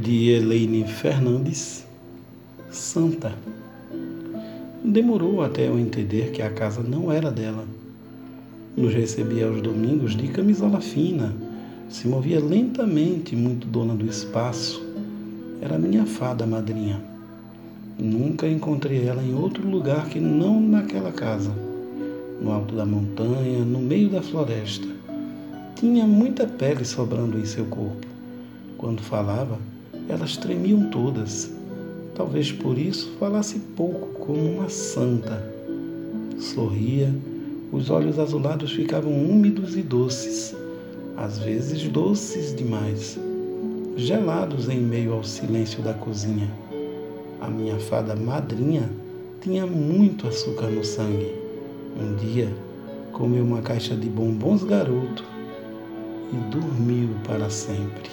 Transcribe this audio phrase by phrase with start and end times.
[0.00, 1.86] de Elaine Fernandes,
[2.70, 3.32] Santa.
[4.84, 7.64] Demorou até eu entender que a casa não era dela.
[8.76, 11.34] Nos recebia aos domingos de camisola fina,
[11.88, 14.84] se movia lentamente, muito dona do espaço.
[15.60, 17.00] Era minha fada madrinha.
[17.98, 21.52] Nunca encontrei ela em outro lugar que não naquela casa,
[22.40, 24.88] no alto da montanha, no meio da floresta.
[25.76, 28.06] Tinha muita pele sobrando em seu corpo.
[28.76, 29.58] Quando falava,
[30.08, 31.50] elas tremiam todas.
[32.14, 35.52] Talvez por isso falasse pouco, como uma santa.
[36.38, 37.12] Sorria,
[37.72, 40.54] os olhos azulados ficavam úmidos e doces,
[41.16, 43.18] às vezes doces demais,
[43.96, 46.48] gelados em meio ao silêncio da cozinha.
[47.40, 48.88] A minha fada madrinha
[49.40, 51.34] tinha muito açúcar no sangue.
[52.00, 52.48] Um dia
[53.12, 55.24] comeu uma caixa de bombons garoto
[56.32, 58.10] e dormiu para sempre.